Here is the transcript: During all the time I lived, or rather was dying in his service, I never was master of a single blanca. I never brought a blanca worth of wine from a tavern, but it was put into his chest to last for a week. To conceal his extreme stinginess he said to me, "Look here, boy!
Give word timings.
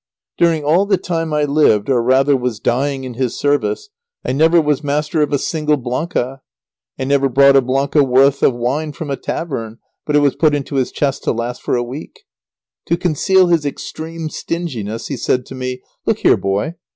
During 0.35 0.63
all 0.63 0.87
the 0.87 0.97
time 0.97 1.31
I 1.31 1.43
lived, 1.43 1.87
or 1.87 2.01
rather 2.01 2.35
was 2.35 2.59
dying 2.59 3.03
in 3.03 3.13
his 3.13 3.37
service, 3.37 3.89
I 4.25 4.31
never 4.31 4.59
was 4.59 4.83
master 4.83 5.21
of 5.21 5.31
a 5.31 5.37
single 5.37 5.77
blanca. 5.77 6.41
I 6.97 7.03
never 7.03 7.29
brought 7.29 7.55
a 7.55 7.61
blanca 7.61 8.03
worth 8.03 8.41
of 8.41 8.55
wine 8.55 8.93
from 8.93 9.11
a 9.11 9.15
tavern, 9.15 9.77
but 10.07 10.15
it 10.15 10.21
was 10.21 10.35
put 10.35 10.55
into 10.55 10.77
his 10.77 10.91
chest 10.91 11.25
to 11.25 11.31
last 11.31 11.61
for 11.61 11.75
a 11.75 11.83
week. 11.83 12.21
To 12.87 12.97
conceal 12.97 13.49
his 13.49 13.63
extreme 13.63 14.29
stinginess 14.29 15.05
he 15.07 15.17
said 15.17 15.45
to 15.45 15.53
me, 15.53 15.83
"Look 16.07 16.17
here, 16.17 16.35
boy! 16.37 16.73